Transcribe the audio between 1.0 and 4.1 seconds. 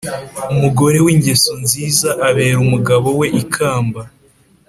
w’ingeso nziza abera umugabo we ikamba,